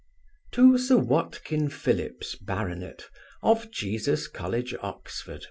To 0.53 0.79
Sir 0.79 0.97
WATKIN 0.97 1.69
PHILLIPS, 1.69 2.33
Bart. 2.33 3.11
of 3.43 3.69
Jesus 3.69 4.27
college, 4.27 4.73
Oxon. 4.81 5.39